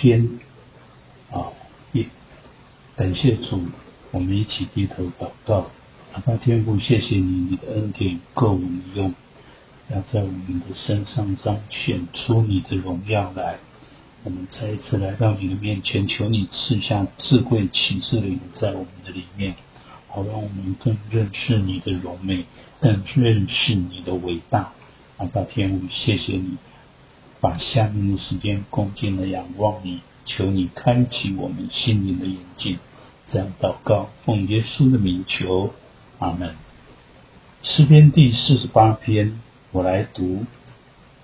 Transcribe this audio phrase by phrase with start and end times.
[0.00, 0.26] 天
[1.30, 1.52] 啊，
[1.92, 2.06] 也
[2.96, 3.60] 感谢主，
[4.12, 5.70] 我们一起低头祷告。
[6.14, 9.14] 阿爸天父，谢谢你，你的恩典够我们用，
[9.90, 13.58] 要在我们的身上彰显出你的荣耀来。
[14.24, 19.54] 我们再一次来到你的面前，求你赐下智慧启示灵在我们的里面，
[20.08, 22.46] 好让我们更认识你的荣美，
[22.80, 24.72] 更认识你的伟大。
[25.18, 26.56] 阿爸天父，谢谢你，
[27.40, 32.78] 把下面的时间恭敬的仰望你，求你开启我们心灵的眼睛。
[33.32, 35.72] 这样祷告，奉耶稣的名求。
[36.18, 36.54] 阿门。
[37.62, 39.40] 诗篇第四十八篇，
[39.72, 40.44] 我来读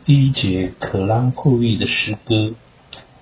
[0.05, 2.55] 第一节可拉后裔的诗歌。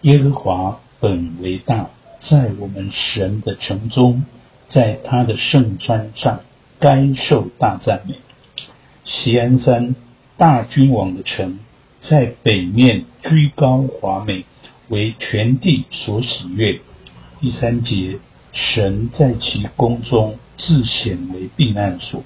[0.02, 1.91] 耶和华本为大，
[2.28, 4.24] 在我们神的城中，
[4.69, 6.41] 在他的圣山上，
[6.78, 8.16] 该受大赞美。
[9.04, 9.97] 锡安山，
[10.36, 11.58] 大君王的城，
[12.08, 14.44] 在北面居高华美，
[14.88, 16.80] 为全地所喜悦。
[17.41, 18.19] 第三节，
[18.52, 20.38] 神在其宫中。
[20.56, 22.22] 自显为避难所。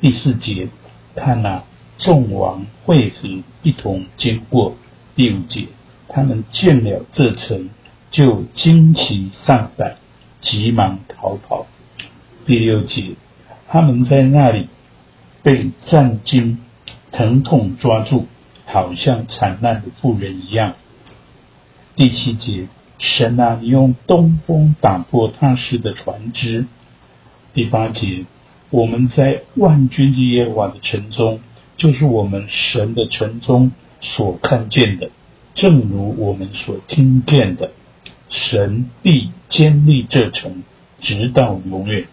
[0.00, 0.68] 第四节，
[1.16, 1.64] 看那、
[1.98, 4.76] 众王会合一同经过。
[5.16, 5.66] 第五节，
[6.08, 7.68] 他们见了这城，
[8.12, 9.96] 就惊奇丧胆，
[10.40, 11.66] 急忙逃跑。
[12.46, 13.16] 第六节，
[13.66, 14.68] 他们在那里
[15.42, 16.58] 被战兢
[17.10, 18.28] 疼痛抓住，
[18.74, 20.74] 好像惨难的妇人一样。
[21.94, 22.66] 第七节，
[22.98, 26.66] 神啊，你用东风打破他施的船只。
[27.52, 28.24] 第八节，
[28.70, 31.38] 我们在万军之耶和华的城中，
[31.76, 33.70] 就是我们神的城中
[34.00, 35.10] 所看见的，
[35.54, 37.70] 正如我们所听见的，
[38.28, 40.64] 神必坚立这城，
[41.00, 42.06] 直到永远。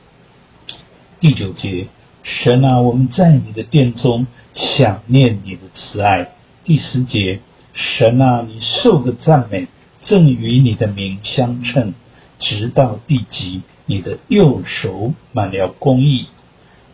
[1.20, 1.88] 第九节，
[2.22, 6.30] 神啊，我们在你的殿中想念你的慈爱。
[6.64, 7.40] 第十节，
[7.74, 9.68] 神啊，你受的赞美
[10.04, 11.94] 正与你的名相称，
[12.40, 13.62] 直到地极。
[13.88, 16.28] 你的右手满了公义。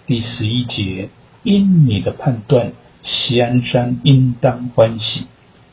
[0.08, 1.10] 第十一节，
[1.44, 2.72] 因你的判断，
[3.04, 5.28] 西安山应当欢喜，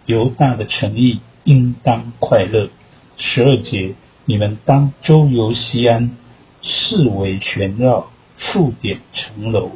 [0.05, 2.69] 犹大的诚意应当快乐。
[3.17, 3.95] 十二节，
[4.27, 6.11] 你们当周游西安，
[6.63, 9.71] 四围旋绕，数点城楼。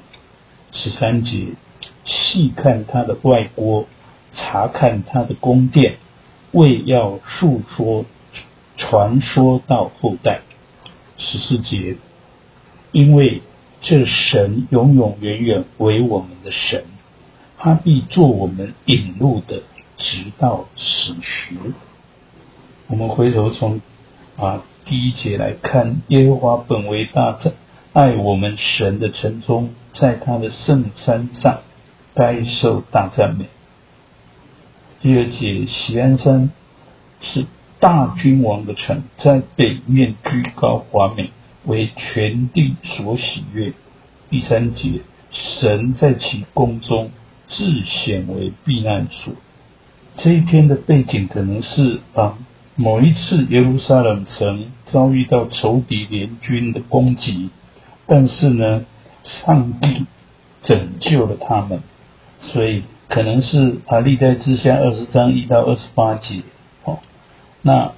[0.73, 1.47] 十三节，
[2.05, 3.87] 细看他的外郭，
[4.51, 5.99] 查看他的宫殿，
[6.53, 8.07] 为要述说
[8.79, 10.41] 传说到后代。
[11.19, 11.97] 十四节，
[12.91, 13.43] 因为
[13.83, 16.85] 这神永永远远为我们的神，
[17.59, 19.63] 他必做我们引路的，
[19.99, 21.55] 直到死时。
[22.87, 23.83] 我们回头从
[24.39, 27.53] 啊第一节来看，耶和华本为大，在
[27.93, 31.59] 爱我们神的城中，在他的圣山上，
[32.15, 33.45] 该受大赞美。
[35.01, 36.51] 第二节，锡安山
[37.21, 37.47] 是。
[37.81, 41.31] 大君王的城在北面居高华美，
[41.65, 43.73] 为全地所喜悦。
[44.29, 47.13] 第三节，神在其宫中
[47.49, 49.33] 自显为避难所。
[50.17, 52.37] 这一篇的背景可能是啊，
[52.75, 57.51] 某一次耶路撒冷城遭遇到仇敌联军的攻击，
[58.09, 58.85] 但是呢，
[59.23, 60.05] 上帝
[60.65, 61.81] 拯救了他们，
[62.41, 66.43] 所以可能是啊，历代志下二十章一到二十八节。
[67.63, 67.93] 那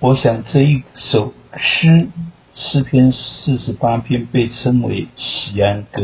[0.00, 2.08] 我想这一首诗
[2.54, 6.02] 诗篇四十八篇被称为喜安歌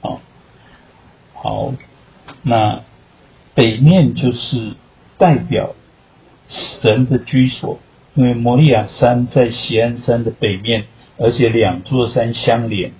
[0.00, 0.18] 啊。
[1.34, 1.74] 好，
[2.42, 2.82] 那
[3.54, 4.72] 北面就是
[5.18, 5.74] 代表
[6.48, 7.78] 神的居所，
[8.14, 10.84] 因为摩利亚山在喜安山的北面，
[11.18, 12.92] 而且两座山相连，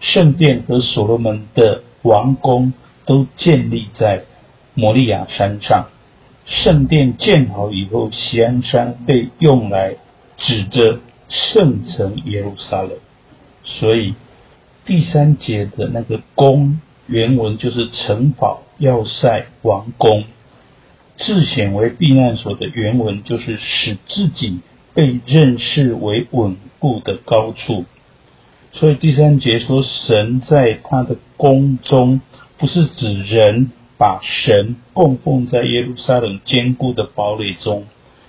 [0.00, 2.72] 圣殿和所罗门的王宫
[3.04, 4.24] 都建立在
[4.78, 5.88] 摩利亚山上。
[6.46, 9.96] 圣殿建好以后，锡安山被用来
[10.38, 12.92] 指着圣城耶路撒冷，
[13.64, 14.14] 所以
[14.86, 20.24] 第三节的那个宫原文就是城堡、要塞、王宫，
[21.18, 24.60] 自显为避难所的原文就是使自己
[24.94, 27.84] 被认识为稳固的高处。
[28.72, 32.22] 所以第三节说神在他的宫中，
[32.56, 33.70] 不是指人。
[33.98, 37.86] 把神供奉在耶路撒冷坚固的堡垒中，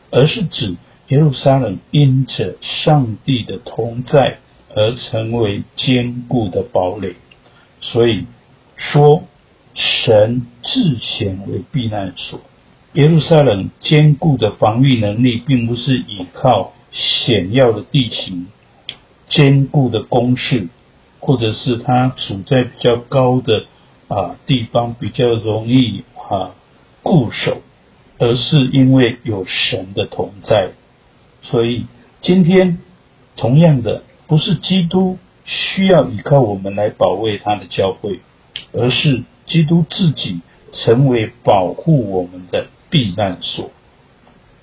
[0.09, 0.75] 而是指
[1.09, 4.39] 耶路撒冷因着上帝的同在
[4.75, 7.15] 而成为坚固的堡垒。
[7.81, 8.25] 所以
[8.75, 9.23] 说，
[9.75, 12.41] 神自显为避难所。
[12.93, 18.47] 耶路撒冷坚固的防御能力，并不是依靠险要的地形、
[19.27, 20.67] 坚固的工事，
[21.19, 23.65] 或者是它处在比较高的。
[24.09, 26.51] 啊，地方比较容易啊，
[27.03, 27.61] 固守，
[28.17, 30.71] 而是因为有神的同在。
[31.43, 31.85] 所以
[32.21, 32.79] 今天
[33.37, 38.19] 同样的，不是基督需要依靠我们来保卫他的教会，
[38.73, 40.41] 而是基督自己
[40.73, 43.71] 成为保护我们的避难所。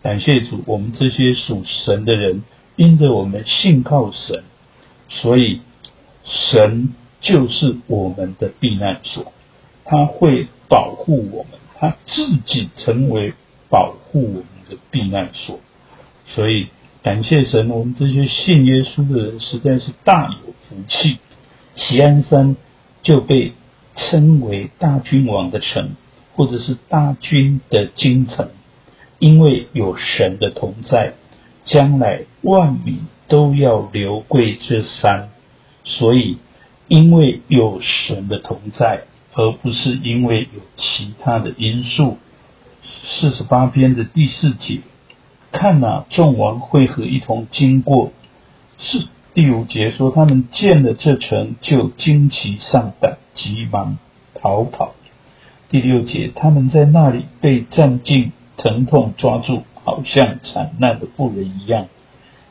[0.02, 2.43] 感谢主，我们这些属神的人，
[2.76, 4.44] 因着我们信靠神，
[5.08, 5.60] 所以
[6.25, 9.32] 神就是我们的避难所，
[9.87, 13.35] 他会保护我们，他自己成为
[13.71, 15.61] 保护我们的避难所。
[16.27, 16.67] 所以
[17.03, 21.19] 感谢神，我们这些信耶稣的人实在是大有福气。
[21.77, 22.56] 锡安山
[23.03, 23.53] 就被
[23.94, 25.91] 称为大君王的城，
[26.35, 28.49] 或者是大君的京城。
[29.19, 31.15] 因为有神的同在，
[31.65, 35.31] 将来万民都要流归这山，
[35.85, 36.37] 所以
[36.87, 39.05] 因为有神的同在，
[39.37, 42.19] 而不是因为有其他的因素。
[43.05, 44.81] 四十八篇的第四节，
[45.53, 48.12] 看哪，众王会合一同经过。
[48.79, 53.99] 是第五节说，他们见了这城，就惊奇丧胆，急忙
[54.35, 54.94] 逃跑。
[55.69, 58.32] 第六节，他们在那里被战尽。
[58.59, 61.89] 疼痛抓住，好像惨难的妇人一样。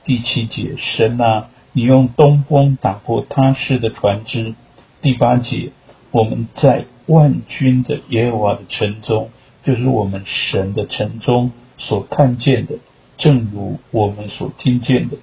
[0.05, 4.53] 第七节，神啊，你用东风打破他施的船只。
[5.01, 5.71] 第八节，
[6.15, 9.31] 我们在万军的耶和华的城中，
[9.65, 12.75] 就是我们神的城中所看见的，
[13.17, 15.17] 正如我们所听见的，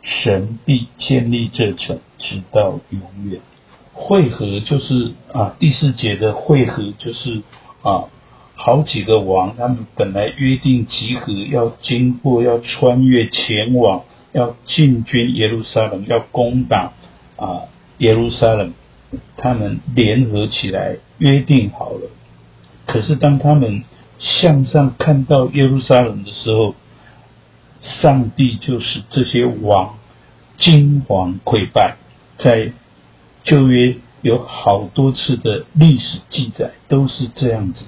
[0.00, 3.42] 神必建立这城，直到永远。
[3.92, 7.42] 会合就是啊，第四节的会合就是
[7.82, 8.04] 啊。
[8.54, 14.02] 好几个王，他们本来约定集合，要经过，要穿越前往，
[14.32, 16.94] 要进军耶路撒冷，要攻打
[17.36, 17.64] 啊
[17.98, 18.72] 耶路撒冷。
[19.36, 22.10] 他们联合起来约定好了。
[22.86, 23.84] 可是当他们
[24.18, 26.74] 向上看到耶路撒冷的时候，
[27.82, 29.98] 上帝就使这些王
[30.58, 31.96] 惊惶溃败。
[32.38, 32.72] 在
[33.44, 37.84] 旧约有好多次的历史记载，都是这样子。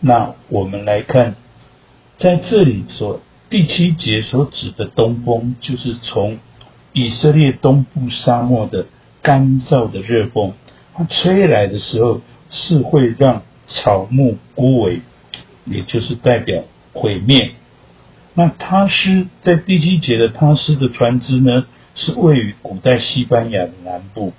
[0.00, 1.34] 那我们来看，
[2.18, 3.20] 在这里所
[3.50, 6.38] 第七节所指的东风，就是从
[6.92, 8.86] 以色列东部沙漠的
[9.22, 10.52] 干燥的热风，
[10.94, 12.20] 它吹来的时候，
[12.50, 15.00] 是会让草木枯萎，
[15.64, 17.52] 也就是代表毁灭。
[18.34, 24.32] 那他施在第七节的他施的船只呢，是位于古代西班牙的南部。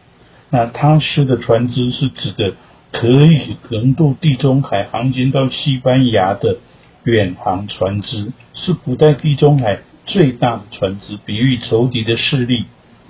[0.50, 2.56] 那他施的船只是指的。
[2.94, 6.58] 可以横渡地中海，航行到西班牙的
[7.06, 12.66] 远航船只，是古代地中海最大的船只，比喻仇敌的势力、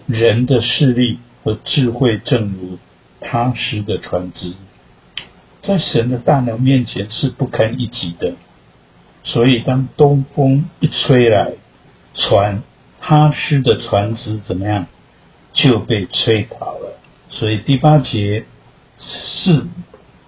[0.05, 2.77] 人的势力和智慧，正如
[3.19, 4.53] 踏实的船只，
[5.63, 8.33] 在神的大能面前是不堪一击的。
[9.23, 11.53] 所以，当东风一吹来，
[12.15, 12.63] 船
[12.99, 14.87] 踏实的船只怎么样，
[15.53, 16.99] 就被吹倒了。
[17.29, 18.45] 所以第八节。
[19.03, 19.65] 是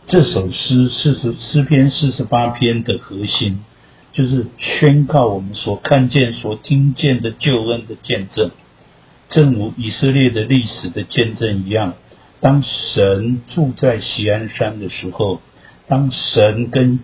[0.07, 3.63] 这首诗四十诗篇四十八篇的核心，
[4.13, 8.49] 就是宣告我们所看见、所听见的救恩的见证，
[9.33, 11.95] 正如以色列的历史的见证一样。
[12.39, 15.41] 当神住在锡安山的时候，
[15.89, 17.01] 当神跟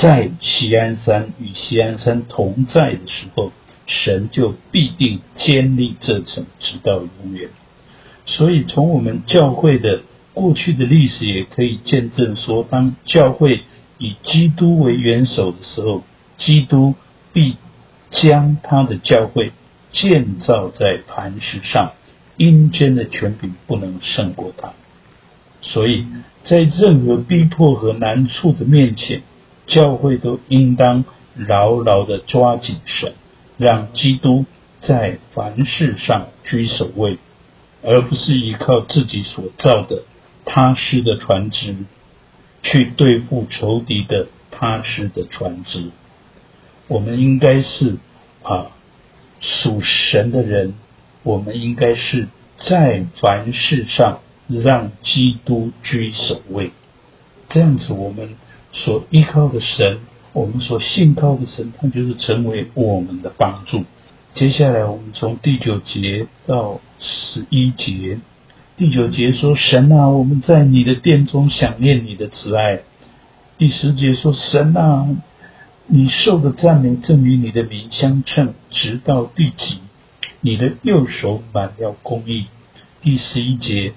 [0.00, 3.50] 在锡安山与锡安山同在的时候，
[3.86, 7.48] 神就必定建立这城，直到永远。
[8.26, 10.02] 所以，从我们教会的。
[10.32, 13.62] 过去的历史也可以见证说，当教会
[13.98, 16.04] 以基督为元首的时候，
[16.38, 16.94] 基督
[17.32, 17.56] 必
[18.10, 19.50] 将他的教会
[19.92, 21.92] 建造在磐石上，
[22.36, 24.72] 阴间的权柄不能胜过他。
[25.62, 26.06] 所以
[26.44, 29.22] 在任何逼迫和难处的面前，
[29.66, 31.04] 教会都应当
[31.36, 33.12] 牢牢地抓紧神，
[33.58, 34.46] 让基督
[34.80, 37.18] 在凡事上居首位，
[37.82, 40.02] 而不是依靠自己所造的。
[40.46, 41.76] 他施的船只，
[42.62, 45.90] 去对付仇敌的他施的船只。
[46.88, 47.96] 我们应该是
[48.42, 48.68] 啊
[49.40, 50.74] 属神的人，
[51.22, 52.28] 我们应该是
[52.68, 56.72] 在凡事上让基督居首位。
[57.48, 58.36] 这样子，我们
[58.72, 60.00] 所依靠的神，
[60.32, 63.84] 我们所信靠的神，他就是成为我们的帮助。
[64.34, 68.18] 接下来，我们从第九节到十一节。
[68.76, 72.80] 第九节说：“神啊，我们在你的殿中想念你的慈爱。”
[73.58, 75.08] 第十节说：“神啊，
[75.92, 79.80] 你受的赞美正与你的名相称，直到地极。
[80.40, 82.46] 你的右手满了公义。”
[83.02, 83.92] 第十一节：“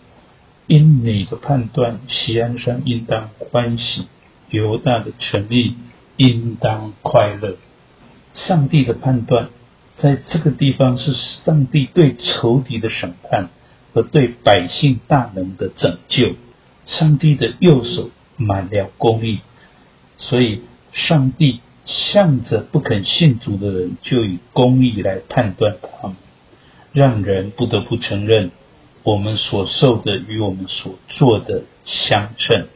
[0.65, 4.07] 因你的判断，西安山应当欢喜，
[4.49, 5.75] 犹大的权利
[6.17, 7.57] 应当快乐。
[8.33, 9.49] 上帝的判断，
[9.99, 11.13] 在这个地方是
[11.45, 13.49] 上帝对仇敌的审判
[13.93, 16.33] 和对百姓大能的拯救。
[16.87, 19.41] 上帝的右手满了公义，
[20.17, 26.15] 所以上帝向着不肯信主的人，就以公义来判断他们，
[26.93, 28.51] 让人不得不承认
[29.03, 32.67] 我们所受的与我们所做的相称。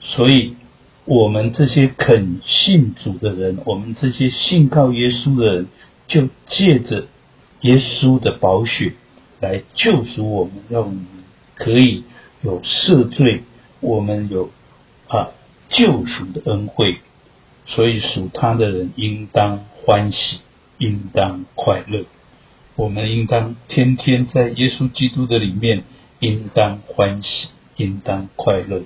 [0.00, 0.56] 所以，
[1.04, 5.66] 我们这些肯信主的人，我们这些信靠耶稣的人，
[6.06, 7.06] 就借着
[7.62, 8.92] 耶稣的宝血
[9.40, 11.04] 来救赎我们，让我们
[11.56, 12.04] 可以
[12.42, 13.42] 有赦罪，
[13.80, 14.50] 我们有
[15.08, 15.30] 啊
[15.68, 16.98] 救赎的恩惠。
[17.66, 20.40] 所以属他的人应当欢喜，
[20.78, 22.04] 应当快乐。
[22.74, 25.84] 我们应当天天在耶稣基督的里面，
[26.20, 28.82] 应当欢喜，应当快乐，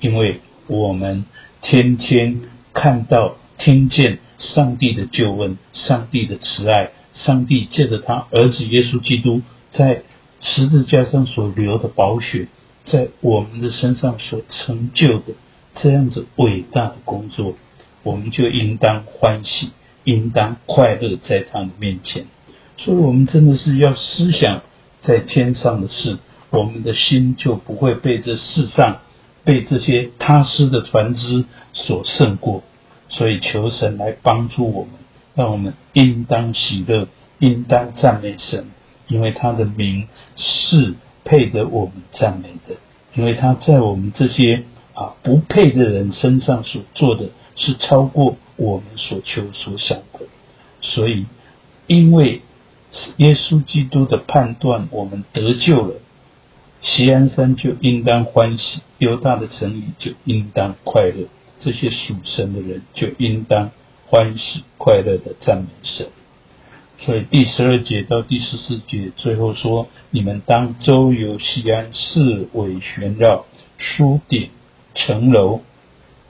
[0.00, 1.24] 因为我们
[1.60, 2.42] 天天
[2.72, 9.42] 看到、听见上帝的救恩、上帝的慈爱、上帝借着他儿子耶稣基督
[9.72, 10.02] 在
[10.40, 12.48] 十字架上所流的宝血，
[12.84, 15.34] 在我们的身上所成就的
[15.74, 17.56] 这样子伟大的工作。
[18.06, 19.72] 我们就应当欢喜，
[20.04, 22.26] 应当快乐在他的面前。
[22.78, 24.62] 所以，我们真的是要思想
[25.02, 26.18] 在天上的事，
[26.50, 28.98] 我们的心就不会被这世上、
[29.42, 32.62] 被这些他施的船只所胜过。
[33.08, 34.92] 所以，求神来帮助我们，
[35.34, 37.08] 让我们应当喜乐，
[37.40, 38.66] 应当赞美神，
[39.08, 40.94] 因为他的名是
[41.24, 42.76] 配得我们赞美的，
[43.14, 44.62] 因为他在我们这些
[44.96, 47.28] 啊不配的人身上所做的。
[47.58, 50.26] 是超过我们所求所想的，
[50.82, 51.24] 所以
[51.86, 52.42] 因为
[53.16, 55.94] 耶稣基督的判断，我们得救了。
[56.82, 61.28] 西安山就应当欢喜，犹大的城里就应当快乐，
[61.60, 63.70] 这些属神的人就应当
[64.06, 66.08] 欢喜快乐的赞美神。
[66.98, 73.46] 所以第十二节到第十四节最后说：你们当周游西安，四围旋绕，
[73.78, 74.50] 数点
[74.96, 75.60] 城楼。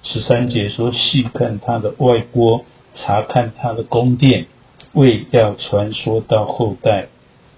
[0.03, 4.47] 十三节说：细看他的外郭，查看他的宫殿，
[4.93, 7.09] 为要传说到后代。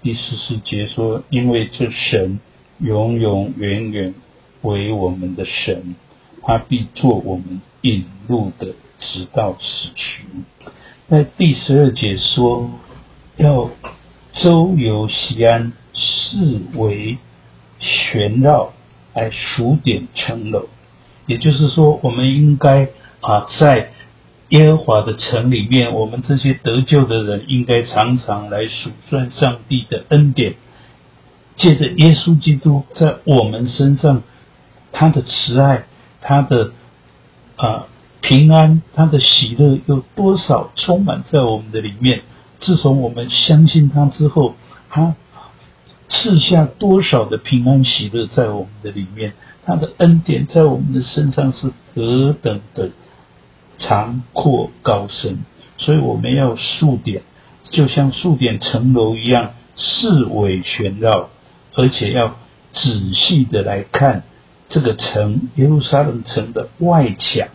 [0.01, 2.39] 第十四节说：因为这神
[2.79, 4.15] 永永远远
[4.61, 5.95] 为我们的神，
[6.41, 10.21] 他必作我们引路的，直到死时。
[11.07, 12.69] 在第十二节说，
[13.37, 13.69] 要
[14.33, 17.17] 周游西安，四围
[17.79, 18.73] 旋绕，
[19.13, 20.67] 来数点城楼。
[21.29, 22.89] 也就是说，我们应该
[23.21, 23.91] 啊，在
[24.49, 30.55] 耶和华的城里面，我们这些得救的人，应该常常来数算上帝的恩典，
[31.55, 34.23] 借着耶稣基督在我们身上，
[34.91, 35.83] 他的慈爱，
[36.19, 36.71] 他的
[37.57, 37.85] 啊
[38.21, 42.23] 平安，他的喜乐有多少充满在我们的里面？
[42.59, 44.55] 自从我们相信他之后，
[44.89, 45.15] 他
[46.09, 49.33] 赐下多少的平安喜乐在我们的里面？
[49.65, 52.89] 他的恩典在我们的身上是何等的
[53.77, 55.37] 长阔高深，
[55.77, 57.21] 所以我们要数点，
[57.69, 61.29] 就像数点城楼一样，四围旋绕，
[61.75, 62.35] 而且要
[62.73, 64.23] 仔细的来看
[64.69, 67.49] 这个城耶路撒冷城的外墙，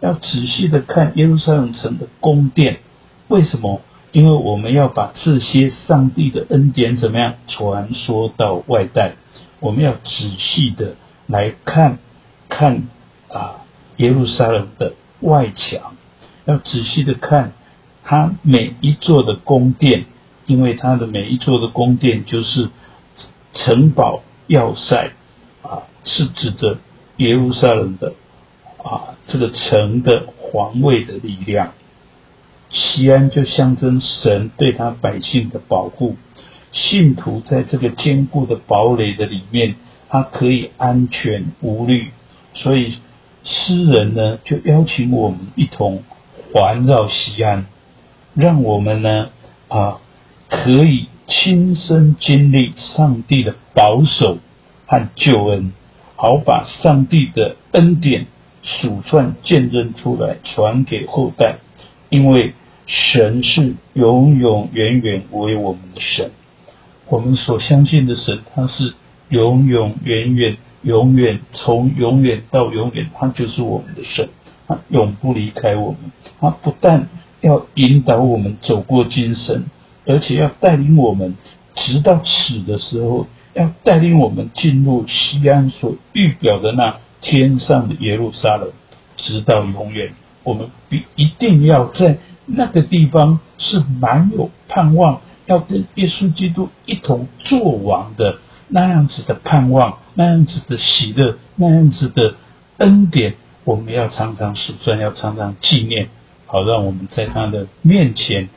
[0.00, 2.80] 要仔细的看耶路撒冷城的宫殿。
[3.28, 3.80] 为什么？
[4.12, 9.12] 因为我们要把这些上帝的恩典怎么样传说到外代，
[9.60, 10.96] 我们要仔细的。
[11.26, 12.00] 来看，
[12.48, 12.88] 看
[13.28, 13.62] 啊，
[13.98, 15.94] 耶路撒冷的外墙，
[16.44, 17.52] 要仔细的看
[18.02, 20.06] 它每一座的宫殿，
[20.46, 22.68] 因为它的每一座的宫殿就是
[23.54, 25.12] 城堡要塞
[25.62, 26.78] 啊，是指着
[27.18, 28.14] 耶路撒冷的
[28.82, 31.74] 啊这个城的皇位的力量。
[32.70, 36.16] 西安就象征神对他百姓的保护，
[36.72, 39.74] 信徒在这个坚固的堡垒的里面。
[40.12, 42.08] 他可以安全无虑，
[42.52, 42.98] 所以
[43.44, 46.02] 诗人呢就邀请我们一同
[46.52, 47.66] 环绕西安，
[48.34, 49.30] 让我们呢
[49.68, 49.98] 啊
[50.48, 54.38] 可以亲身经历上帝的保守
[54.86, 55.72] 和救恩，
[56.16, 58.26] 好把上帝的恩典
[58.64, 61.58] 数算见证出来，传给后代。
[62.08, 62.54] 因为
[62.90, 66.30] 神是永永远远为我们的神，
[67.08, 68.94] 我们所相信的神，他是。
[69.30, 74.28] 永永远远，永远从永远到永远，他就是我们的神，
[74.66, 75.98] 他永不离开我们。
[76.40, 77.08] 他不但
[77.40, 79.66] 要引导我们走过今生，
[80.04, 81.36] 而且要带领我们
[81.76, 88.72] 直到死的时候，要带领我们进入西安所预表的那天上的耶路撒冷，
[89.16, 90.12] 直到永远。
[90.42, 102.34] 我们必一定要在那个地方是蛮有盼望，要跟耶稣基督一同作王的那样子的盼望，那样子的喜乐，那样子的
[102.78, 106.08] 恩典，我们要常常数算，要常常纪念，
[106.46, 108.48] 好让我们在他的面前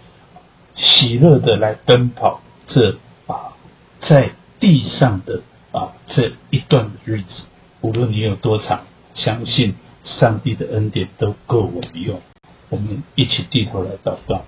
[0.76, 2.42] 喜乐的来奔跑。
[2.66, 2.98] 这
[3.28, 3.54] 啊，
[4.02, 7.44] 在地上的啊这一段的日子，
[7.82, 8.82] 无论你有多长，
[9.16, 12.22] 相信上帝的恩典都够我们用。
[12.70, 14.44] 我们一起低头来祷告，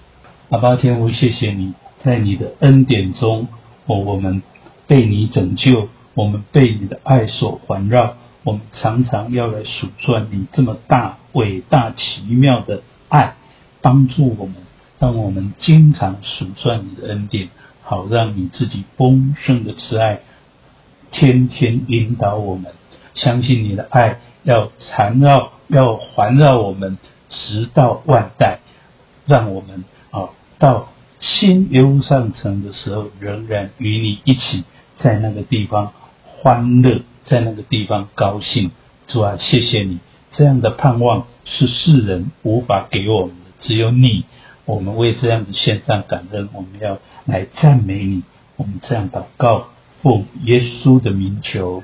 [0.49, 3.47] 阿爸天父，谢谢你在你的恩典中，
[3.85, 4.41] 哦，我们
[4.87, 8.15] 被你拯救，我们被你的爱所环绕。
[8.43, 13.35] 我们常常要来数算你这么大、伟大、奇妙的爱，
[13.81, 14.55] 帮助我们，
[14.99, 17.49] 让我们经常数算你的恩典。
[17.81, 20.19] 好，让你自己丰盛的慈爱
[21.11, 22.71] 天天引导我们，
[23.15, 26.97] 相信你的爱要缠绕，要环绕我们，
[27.29, 28.59] 直到万代。
[29.25, 30.29] 让我们啊，
[30.59, 34.63] 到新耶路撒冷城的时候，仍然与你一起
[34.99, 35.93] 在那个地方
[36.23, 38.69] 欢乐，在那个地方高兴。
[39.07, 39.97] 主啊，谢谢你，
[40.31, 44.25] 这样的盼望是世人无法给我们的，只有你。
[44.65, 48.21] 我们为这样子献上感恩，我们要来赞美你。
[48.57, 49.69] 我们这样祷告，
[50.03, 51.83] 奉耶稣的名求，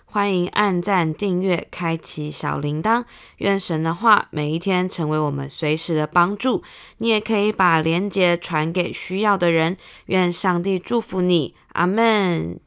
[0.13, 3.05] 欢迎按赞、订阅、开启小铃铛。
[3.37, 6.61] 愿神的话每一天成为我们随时的帮助。
[6.97, 9.77] 你也可以把连接传给需要的人。
[10.07, 12.59] 愿上帝祝福你，阿门。